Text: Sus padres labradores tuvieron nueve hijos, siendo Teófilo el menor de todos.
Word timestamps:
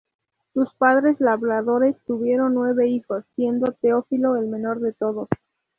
Sus 0.55 0.67
padres 0.79 1.19
labradores 1.19 1.95
tuvieron 2.07 2.55
nueve 2.55 2.87
hijos, 2.87 3.23
siendo 3.35 3.71
Teófilo 3.71 4.35
el 4.35 4.47
menor 4.47 4.79
de 4.79 4.93
todos. 4.93 5.29